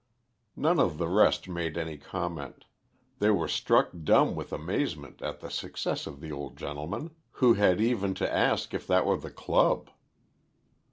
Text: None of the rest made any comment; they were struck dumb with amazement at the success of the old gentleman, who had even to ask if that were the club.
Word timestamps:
None 0.55 0.79
of 0.79 0.97
the 0.97 1.07
rest 1.07 1.47
made 1.47 1.77
any 1.77 1.95
comment; 1.95 2.65
they 3.19 3.29
were 3.29 3.47
struck 3.47 3.91
dumb 4.03 4.33
with 4.35 4.51
amazement 4.51 5.21
at 5.21 5.41
the 5.41 5.51
success 5.51 6.07
of 6.07 6.21
the 6.21 6.31
old 6.31 6.57
gentleman, 6.57 7.11
who 7.33 7.53
had 7.53 7.79
even 7.79 8.15
to 8.15 8.33
ask 8.33 8.73
if 8.73 8.87
that 8.87 9.05
were 9.05 9.17
the 9.17 9.29
club. 9.29 9.91